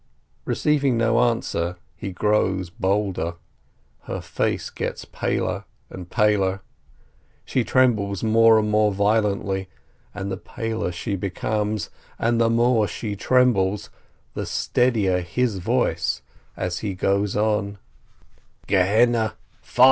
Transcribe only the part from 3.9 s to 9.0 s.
Her face gets paler and paler, she trembles more and more